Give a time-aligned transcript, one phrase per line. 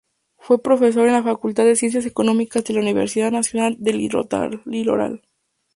[0.39, 5.21] Fue profesor en la Facultad de Ciencias Económicas de la Universidad Nacional del Litoral.